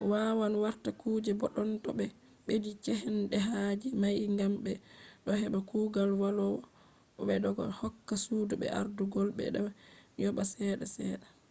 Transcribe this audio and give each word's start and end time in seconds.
wawan 0.09 0.53
warta 0.63 0.89
kuje 0.99 1.31
boddon 1.39 1.71
to 1.83 1.89
be 1.97 2.05
beddi 2.45 2.71
cehdehaaje 2.85 3.87
mai 4.01 4.17
gam 4.37 4.53
be 4.63 4.73
do 5.25 5.29
heba 5.39 5.59
kugal 5.69 6.11
vallowo 6.21 6.59
bo 7.15 7.21
be 7.27 7.35
do 7.43 7.49
hokka 7.81 8.15
sudu 8.25 8.53
be 8.61 8.67
ardugol 8.79 9.27
bo 9.31 9.37
be 9.37 9.45
do 9.55 9.61
yoba 10.21 10.43
cede 10.53 10.85
sedda 10.95 11.27